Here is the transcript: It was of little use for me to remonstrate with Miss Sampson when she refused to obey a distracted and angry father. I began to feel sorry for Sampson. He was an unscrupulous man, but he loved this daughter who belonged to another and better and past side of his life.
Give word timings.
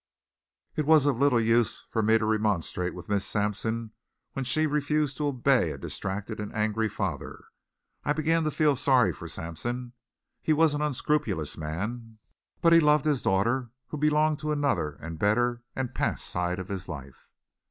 It 0.75 0.87
was 0.87 1.05
of 1.05 1.19
little 1.19 1.39
use 1.39 1.81
for 1.87 2.01
me 2.01 2.17
to 2.17 2.25
remonstrate 2.25 2.95
with 2.95 3.07
Miss 3.07 3.23
Sampson 3.23 3.91
when 4.33 4.43
she 4.43 4.65
refused 4.65 5.17
to 5.17 5.27
obey 5.27 5.69
a 5.69 5.77
distracted 5.77 6.39
and 6.39 6.51
angry 6.55 6.89
father. 6.89 7.43
I 8.03 8.11
began 8.13 8.43
to 8.45 8.49
feel 8.49 8.75
sorry 8.75 9.13
for 9.13 9.27
Sampson. 9.27 9.93
He 10.41 10.53
was 10.53 10.73
an 10.73 10.81
unscrupulous 10.81 11.55
man, 11.55 12.17
but 12.61 12.73
he 12.73 12.79
loved 12.79 13.05
this 13.05 13.21
daughter 13.21 13.69
who 13.89 13.97
belonged 13.99 14.39
to 14.39 14.51
another 14.51 14.93
and 15.01 15.19
better 15.19 15.61
and 15.75 15.93
past 15.93 16.25
side 16.25 16.57
of 16.57 16.67
his 16.69 16.89
life. 16.89 17.29